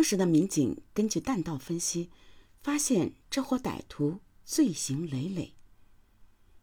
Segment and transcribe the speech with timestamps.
[0.00, 2.08] 当时的民警根据弹道分析，
[2.62, 5.52] 发现这伙歹徒罪行累累。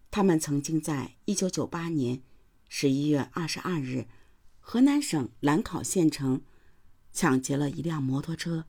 [0.10, 2.24] 他们曾经在1998年
[2.68, 4.08] 11月22日，
[4.60, 6.42] 河南省兰考县城
[7.14, 8.66] 抢劫了一辆摩托车，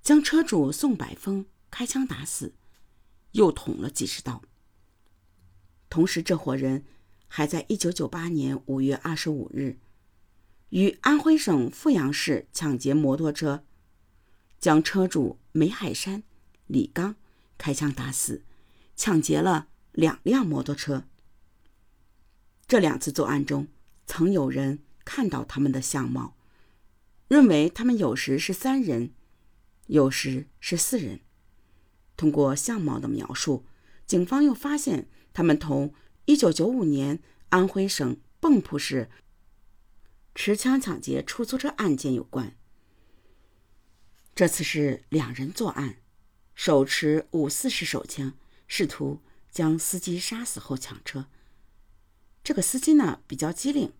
[0.00, 2.54] 将车主宋百峰开枪打死，
[3.32, 4.42] 又捅了几十刀。
[5.90, 6.86] 同时，这伙人
[7.28, 9.78] 还在1998年5月25日。
[10.70, 13.64] 于安徽省阜阳市抢劫摩托车，
[14.58, 16.22] 将车主梅海山、
[16.66, 17.16] 李刚
[17.58, 18.44] 开枪打死，
[18.94, 21.04] 抢劫了两辆摩托车。
[22.68, 23.66] 这两次作案中，
[24.06, 26.36] 曾有人看到他们的相貌，
[27.26, 29.12] 认为他们有时是三人，
[29.88, 31.20] 有时是四人。
[32.16, 33.64] 通过相貌的描述，
[34.06, 35.92] 警方又发现他们同
[36.26, 39.10] 1995年安徽省蚌埠市。
[40.34, 42.56] 持枪抢劫出租车案件有关。
[44.34, 45.96] 这次是两人作案，
[46.54, 48.34] 手持五四式手枪，
[48.66, 51.26] 试图将司机杀死后抢车。
[52.42, 53.92] 这个司机呢比较机灵，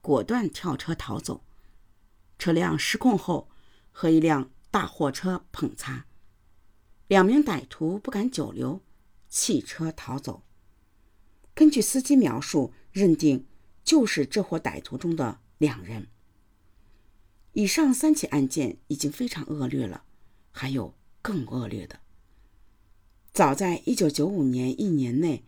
[0.00, 1.44] 果断跳车逃走。
[2.38, 3.50] 车辆失控后，
[3.90, 6.06] 和一辆大货车碰擦，
[7.08, 8.80] 两名歹徒不敢久留，
[9.28, 10.42] 弃车逃走。
[11.54, 13.46] 根据司机描述，认定
[13.84, 15.41] 就是这伙歹徒中的。
[15.62, 16.08] 两人。
[17.52, 20.02] 以上三起案件已经非常恶劣了，
[20.50, 22.00] 还有更恶劣的。
[23.32, 25.44] 早在1995年一年内，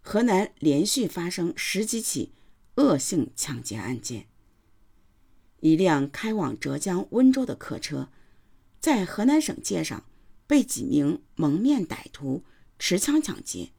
[0.00, 2.32] 河南连续发生十几起
[2.74, 4.26] 恶性抢劫案件。
[5.60, 8.08] 一辆开往浙江温州的客车，
[8.80, 10.04] 在河南省界上
[10.48, 12.42] 被几名蒙面歹徒
[12.80, 13.70] 持枪抢劫，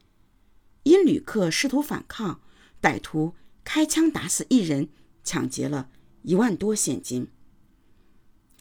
[0.83, 2.39] 因旅客试图反抗，
[2.81, 4.87] 歹徒开枪打死一人。
[5.23, 5.89] 抢劫了
[6.21, 7.27] 一万多现金。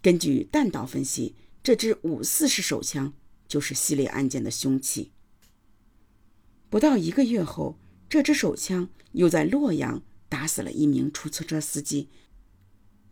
[0.01, 3.15] 根据弹道分析，这支五四式手枪
[3.47, 5.13] 就是系列案件的凶器。
[6.69, 12.09] 不到一个月后，这支手枪又在洛阳打死了一名出租车司机，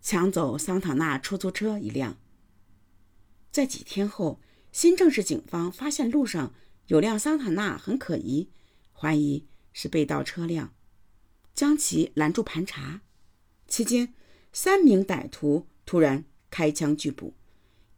[0.00, 2.18] 抢走桑塔纳出租车一辆。
[3.52, 4.40] 在几天后，
[4.72, 6.54] 新郑市警方发现路上
[6.86, 8.50] 有辆桑塔纳很可疑，
[8.92, 10.74] 怀疑是被盗车辆，
[11.54, 13.02] 将其拦住盘查。
[13.70, 14.12] 期间，
[14.52, 17.34] 三名歹徒突然开枪拒捕，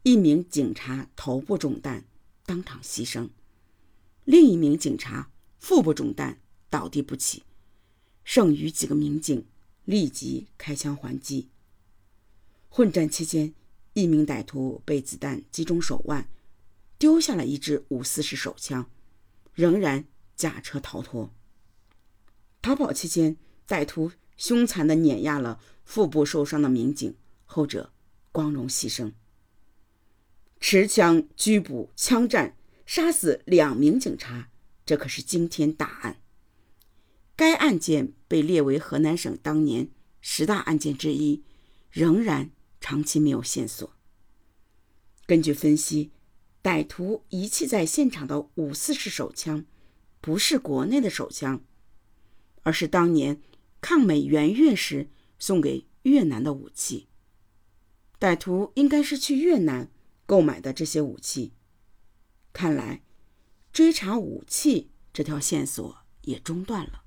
[0.02, 2.04] 一名警察头部中弹，
[2.44, 3.30] 当场牺牲；
[4.24, 6.38] 另一名警察腹部中弹，
[6.68, 7.44] 倒地不起。
[8.22, 9.46] 剩余几个民警
[9.86, 11.48] 立即开枪还击。
[12.68, 13.54] 混战期间，
[13.94, 16.28] 一名歹徒被子弹击中手腕，
[16.98, 18.90] 丢下了一支五四式手枪，
[19.54, 20.04] 仍然
[20.36, 21.32] 驾车逃脱。
[22.60, 24.12] 逃跑期间，歹徒。
[24.42, 27.14] 凶残地碾压了腹部受伤的民警，
[27.44, 27.92] 后者
[28.32, 29.12] 光荣牺牲。
[30.58, 34.50] 持枪拘捕、枪战，杀死两名警察，
[34.84, 36.20] 这可是惊天大案。
[37.36, 41.44] 该案件被列为河南省当年十大案件之一，
[41.92, 42.50] 仍然
[42.80, 43.88] 长期没有线索。
[45.24, 46.10] 根据分析，
[46.60, 49.64] 歹徒遗弃在现场的五四式手枪，
[50.20, 51.62] 不是国内的手枪，
[52.64, 53.40] 而是当年。
[53.82, 57.08] 抗美援越时送给越南的武器，
[58.18, 59.90] 歹徒应该是去越南
[60.24, 61.52] 购买的这些武器。
[62.52, 63.02] 看来，
[63.72, 67.02] 追查武器这条线索也中断了。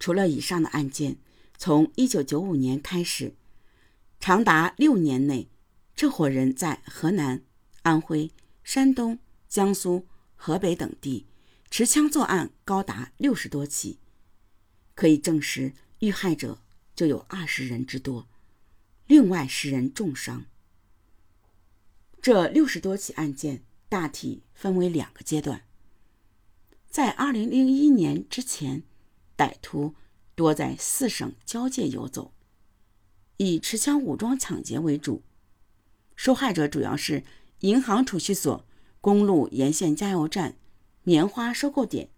[0.00, 1.18] 除了以上的案件，
[1.58, 3.36] 从1995年开始，
[4.18, 5.50] 长达六年内，
[5.94, 7.44] 这伙人在河南、
[7.82, 8.30] 安徽、
[8.62, 11.26] 山东、江苏、河北等地
[11.70, 13.98] 持枪作案高达六十多起。
[14.94, 16.58] 可以证实，遇害者
[16.94, 18.28] 就有二十人之多，
[19.06, 20.46] 另外十人重伤。
[22.22, 25.64] 这六十多起案件大体分为两个阶段。
[26.88, 28.84] 在二零零一年之前，
[29.36, 29.94] 歹徒
[30.34, 32.32] 多在四省交界游走，
[33.36, 35.22] 以持枪武装抢劫为主。
[36.14, 37.24] 受害者主要是
[37.60, 38.64] 银行储蓄所、
[39.00, 40.56] 公路沿线加油站、
[41.02, 42.08] 棉花收购点、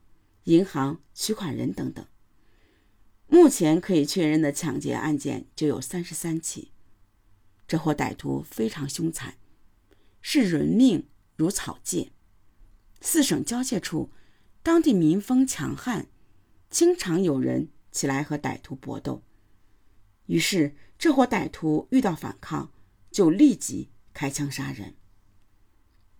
[0.44, 2.06] 银行取款人等等。
[3.28, 6.70] 目前可以确认的抢劫案件就有三十三起，
[7.66, 9.34] 这伙歹徒非常凶残，
[10.20, 12.12] 视人命如草芥。
[13.00, 14.10] 四省交界处，
[14.62, 16.06] 当地民风强悍，
[16.70, 19.22] 经常有人起来和歹徒搏斗。
[20.26, 22.72] 于是，这伙歹徒遇到反抗，
[23.10, 24.94] 就立即开枪杀人。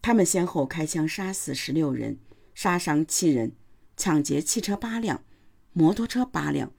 [0.03, 2.19] 他们先后开枪杀死十六人，
[2.55, 3.57] 杀伤七人，
[3.97, 5.25] 抢劫汽车八辆，
[5.73, 6.73] 摩托车八辆。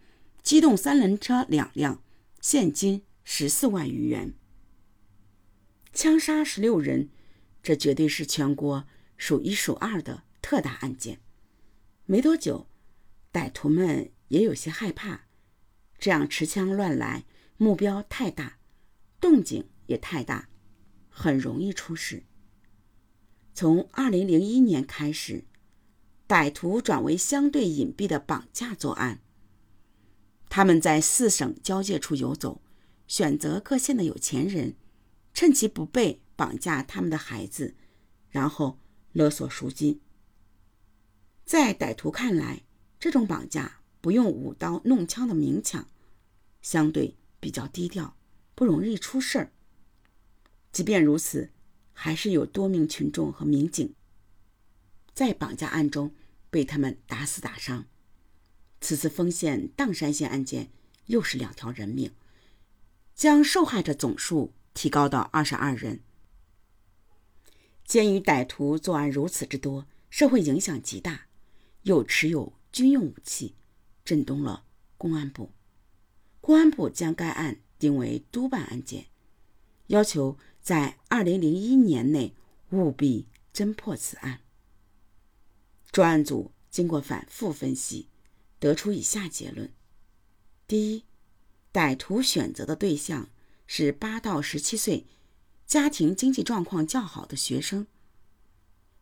[0.47, 2.01] 机动三轮车两辆，
[2.39, 4.33] 现金十四万余元。
[5.91, 7.09] 枪杀十六人，
[7.61, 11.19] 这绝对是全国数一数二的特大案件。
[12.05, 12.69] 没多久，
[13.33, 15.25] 歹徒们也有些害怕，
[15.99, 17.25] 这样持枪乱来，
[17.57, 18.57] 目标太大，
[19.19, 20.47] 动静也太大，
[21.09, 22.23] 很容易出事。
[23.53, 25.43] 从二零零一年开始，
[26.25, 29.19] 歹徒转为相对隐蔽的绑架作案。
[30.49, 32.61] 他们在四省交界处游走，
[33.07, 34.75] 选择各县的有钱人，
[35.33, 37.75] 趁其不备绑架他们的孩子，
[38.29, 38.79] 然后
[39.11, 40.01] 勒索赎金。
[41.45, 42.63] 在歹徒看来，
[42.99, 45.87] 这种绑架不用舞刀弄枪的明抢，
[46.61, 48.17] 相对比较低调，
[48.55, 49.51] 不容易出事儿。
[50.71, 51.51] 即便如此，
[51.93, 53.93] 还是有多名群众和民警
[55.13, 56.13] 在绑架案中
[56.49, 57.85] 被他们打死打伤。
[58.79, 60.69] 此次丰县砀山县案件
[61.07, 62.11] 又是两条人命，
[63.15, 66.01] 将受害者总数提高到二十二人。
[67.83, 71.27] 鉴于歹徒作案如此之多，社会影响极大，
[71.83, 73.55] 又持有军用武器，
[74.03, 74.65] 震动了
[74.97, 75.51] 公安部。
[76.41, 79.07] 公安部将该案定为督办案件，
[79.87, 82.33] 要求在二零零一年内
[82.71, 84.41] 务必侦破此案。
[85.91, 88.07] 专案组经过反复分析。
[88.59, 89.71] 得出以下结论：
[90.67, 91.03] 第一，
[91.71, 93.29] 歹徒选择的对象
[93.67, 95.05] 是八到十七岁、
[95.65, 97.85] 家庭经济状况较好的学生。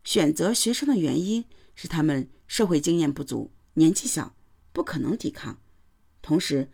[0.04, 1.44] 选择学生的原因
[1.74, 4.36] 是他们社会经验不足、年纪小，
[4.72, 5.58] 不可能抵抗。
[6.20, 6.70] 同时，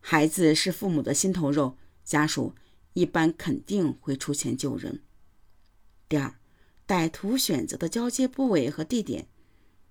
[0.00, 2.54] 孩子是父母的心头肉，家属
[2.94, 5.02] 一般肯定会出钱救人。
[6.08, 6.34] 第二，
[6.86, 9.28] 歹徒选择的交接部位和地点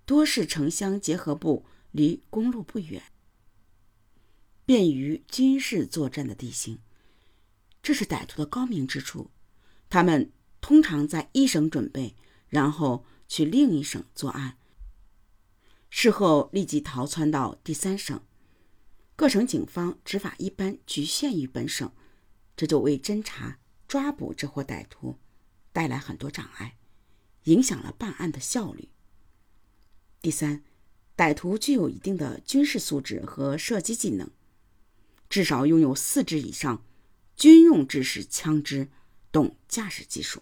[0.06, 1.66] 多是城乡结合部。
[1.94, 3.04] 离公路不远，
[4.66, 6.80] 便于军事作战的地形，
[7.84, 9.30] 这是歹徒的高明之处。
[9.92, 12.16] 他们通常在一省准备，
[12.50, 14.58] 然后去另一省作案，
[15.92, 18.20] 事后立即逃窜到第三省。
[19.16, 21.92] 各省警方执法一般局限于本省，
[22.58, 25.20] 这就为侦查抓捕这伙歹徒
[25.72, 26.76] 带来很多障碍，
[27.44, 28.90] 影响了办案的效率。
[30.20, 30.64] 第三。
[31.16, 34.30] 歹徒具有一定的军事素质和射击技能，
[35.30, 36.84] 至少拥有四支以上
[37.36, 38.90] 军用制式枪支，
[39.32, 40.42] 懂驾驶技术。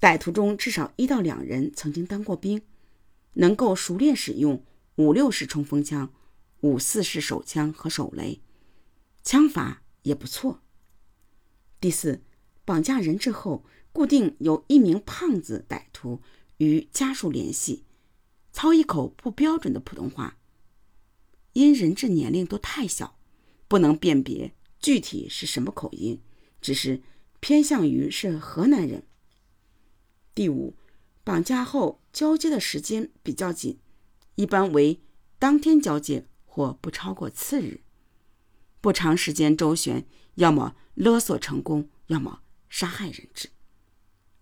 [0.00, 2.62] 歹徒中至少一到两人曾经当过兵，
[3.34, 4.64] 能够熟练使用
[4.96, 6.12] 五六式冲锋枪、
[6.60, 8.40] 五四式手枪和手雷，
[9.22, 10.60] 枪法也不错。
[11.80, 12.20] 第四，
[12.64, 16.20] 绑架人质后，固定有一名胖子歹徒
[16.58, 17.84] 与家属联系。
[18.56, 20.38] 操一口不标准的普通话，
[21.52, 23.18] 因人质年龄都太小，
[23.68, 26.22] 不能辨别具体是什么口音，
[26.62, 27.02] 只是
[27.38, 29.06] 偏向于是河南人。
[30.34, 30.74] 第五，
[31.22, 33.78] 绑架后交接的时间比较紧，
[34.36, 35.02] 一般为
[35.38, 37.82] 当天交接或不超过次日，
[38.80, 40.06] 不长时间周旋，
[40.36, 43.50] 要么勒索成功，要么杀害人质，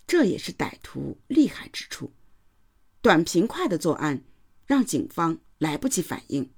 [0.07, 2.13] 这也是歹徒厉害之处。
[3.05, 4.25] 短平快的作案，
[4.65, 6.49] 让警方来不及反应。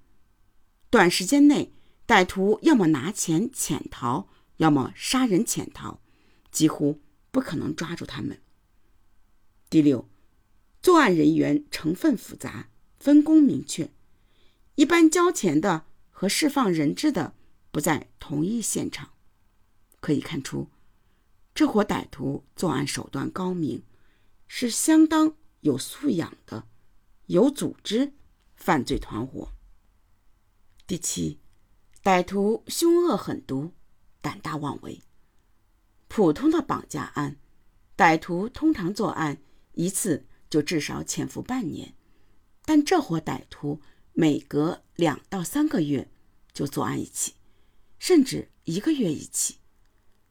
[0.90, 1.72] 短时间内，
[2.06, 4.28] 歹徒要么拿钱潜逃，
[4.58, 5.98] 要么杀人潜逃，
[6.52, 7.00] 几乎
[7.32, 8.40] 不可能抓住他们。
[9.68, 10.09] 第六，
[10.80, 12.68] 作案人员成分复杂，
[13.00, 13.90] 分工明确，
[14.76, 17.35] 一般交钱的和释放人质的
[17.73, 19.11] 不在同一现场。
[19.99, 20.68] 可以看出，
[21.52, 23.82] 这伙歹徒作案手段高明，
[24.47, 25.35] 是相当。
[25.66, 26.68] 有素养的、
[27.26, 28.12] 有组织
[28.54, 29.50] 犯罪团伙。
[30.87, 31.40] 第七，
[32.04, 33.73] 歹徒凶恶狠毒、
[34.20, 35.02] 胆大妄为。
[36.06, 37.40] 普通的绑架案，
[37.96, 39.42] 歹徒通常作案
[39.73, 41.94] 一次就至少潜伏半年，
[42.64, 43.82] 但这伙歹徒
[44.12, 46.08] 每隔两到三个月
[46.52, 47.35] 就作案一起，
[47.99, 49.56] 甚至一个月一起，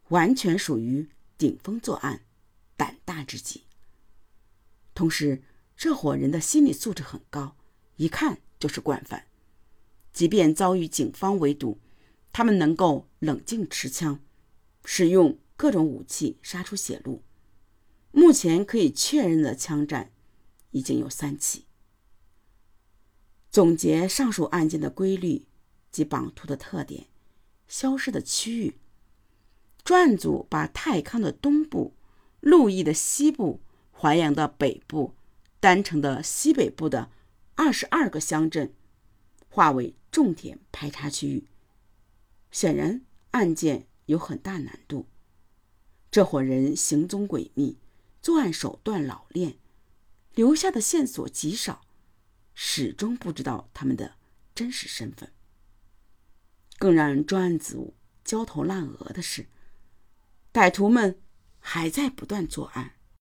[0.08, 2.22] 完全属于顶风作案，
[2.78, 3.66] 胆大之极。
[4.96, 5.44] 同时，
[5.76, 7.58] 这伙人的心理素质很高，
[7.98, 9.28] 一看就是惯犯。
[10.14, 11.78] 即便遭遇警方围堵，
[12.32, 14.22] 他们能够冷静持枪，
[14.86, 17.22] 使用各种武器杀出血路。
[18.14, 20.14] 目前可以确认的枪战
[20.72, 21.66] 已经有三起。
[23.52, 25.46] 总结上述案件的规律
[25.92, 27.08] 及绑徒的特点、
[27.68, 28.78] 消失的区域，
[29.84, 31.94] 专案组把太康的东部、
[32.40, 33.60] 鹿邑的西部。
[33.98, 35.16] 淮阳的北部、
[35.62, 37.10] 郸城的西北部的
[37.56, 38.74] 二十二个乡镇，
[39.50, 41.48] 划为重点排查区域。
[42.52, 45.08] 显然，案件有很大难度。
[46.12, 47.78] 这伙人行踪诡秘，
[48.22, 49.58] 作案手段老练，
[50.34, 51.82] 留下的线索极少，
[52.54, 54.16] 始终不知道他们的
[54.54, 55.32] 真实身份。
[56.78, 57.94] 更让专案组
[58.26, 59.48] 焦头烂额的是，
[60.52, 61.22] 歹徒们
[61.60, 62.95] 还在不断作案。